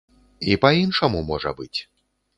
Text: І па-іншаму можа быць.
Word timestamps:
І 0.53 0.55
па-іншаму 0.63 1.21
можа 1.31 1.55
быць. 1.61 1.75